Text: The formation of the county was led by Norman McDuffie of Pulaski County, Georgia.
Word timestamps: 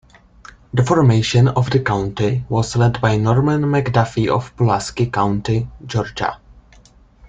The 0.73 0.83
formation 0.83 1.47
of 1.47 1.69
the 1.69 1.79
county 1.81 2.43
was 2.49 2.75
led 2.75 2.99
by 3.01 3.17
Norman 3.17 3.61
McDuffie 3.65 4.33
of 4.35 4.55
Pulaski 4.55 5.05
County, 5.11 5.67
Georgia. 5.85 6.39